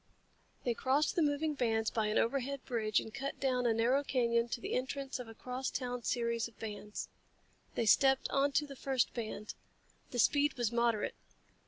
They 0.63 0.73
crossed 0.73 1.15
the 1.15 1.21
moving 1.21 1.53
bands 1.53 1.91
by 1.91 2.07
an 2.07 2.17
overhead 2.17 2.65
bridge 2.65 2.99
and 2.99 3.13
cut 3.13 3.39
down 3.39 3.67
a 3.67 3.71
narrow 3.75 4.03
canyon 4.03 4.49
to 4.49 4.59
the 4.59 4.73
entrance 4.73 5.19
of 5.19 5.27
a 5.27 5.35
crosstown 5.35 6.01
series 6.01 6.47
of 6.47 6.57
bands. 6.57 7.07
They 7.75 7.85
stepped 7.85 8.27
onto 8.31 8.65
the 8.65 8.75
first 8.75 9.13
band. 9.13 9.53
The 10.09 10.17
speed 10.17 10.55
was 10.55 10.71
moderate. 10.71 11.13